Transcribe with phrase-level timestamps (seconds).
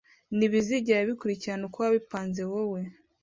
[0.37, 2.81] ntibizigera bikurikirana ukowabipanze wowe